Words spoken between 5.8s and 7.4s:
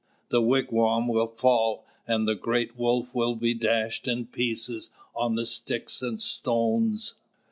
and stones."